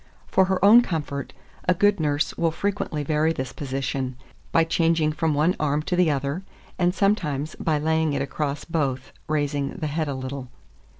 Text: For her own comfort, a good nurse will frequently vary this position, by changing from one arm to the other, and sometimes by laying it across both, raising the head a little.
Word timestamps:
For 0.25 0.45
her 0.45 0.57
own 0.65 0.81
comfort, 0.81 1.31
a 1.69 1.75
good 1.75 1.99
nurse 1.99 2.35
will 2.35 2.49
frequently 2.49 3.03
vary 3.03 3.33
this 3.33 3.53
position, 3.53 4.15
by 4.51 4.63
changing 4.63 5.11
from 5.11 5.35
one 5.35 5.55
arm 5.59 5.83
to 5.83 5.95
the 5.95 6.09
other, 6.09 6.41
and 6.79 6.91
sometimes 6.95 7.53
by 7.59 7.77
laying 7.77 8.13
it 8.13 8.21
across 8.23 8.65
both, 8.65 9.11
raising 9.27 9.75
the 9.75 9.85
head 9.85 10.07
a 10.07 10.15
little. 10.15 10.49